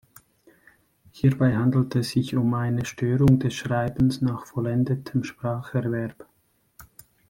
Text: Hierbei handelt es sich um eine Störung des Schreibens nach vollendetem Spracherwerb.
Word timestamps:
Hierbei 1.11 1.55
handelt 1.55 1.95
es 1.95 2.09
sich 2.09 2.35
um 2.35 2.51
eine 2.55 2.85
Störung 2.85 3.37
des 3.37 3.53
Schreibens 3.53 4.19
nach 4.19 4.47
vollendetem 4.47 5.23
Spracherwerb. 5.23 6.27